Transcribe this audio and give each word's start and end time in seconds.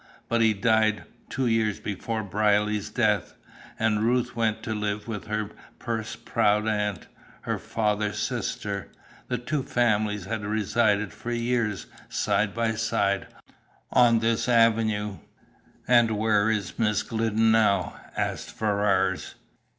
But 0.27 0.41
he 0.41 0.55
died, 0.55 1.03
two 1.29 1.45
years 1.45 1.79
before 1.79 2.23
Brierly's 2.23 2.89
death, 2.89 3.35
and 3.77 4.01
Ruth 4.01 4.35
went 4.35 4.63
to 4.63 4.73
live 4.73 5.07
with 5.07 5.27
her 5.27 5.51
purse 5.77 6.15
proud 6.15 6.67
aunt, 6.67 7.05
her 7.41 7.59
father's 7.59 8.17
sister. 8.17 8.89
The 9.27 9.37
two 9.37 9.61
families 9.61 10.25
had 10.25 10.43
resided 10.43 11.13
for 11.13 11.29
years, 11.31 11.85
side 12.09 12.51
by 12.55 12.71
side, 12.73 13.27
on 13.91 14.17
this 14.17 14.49
avenue." 14.49 15.19
"And 15.87 16.17
where 16.17 16.49
is 16.49 16.79
Miss 16.79 17.03
Glidden 17.03 17.51
now?" 17.51 17.95
asked 18.17 18.49
Ferrars. 18.49 19.35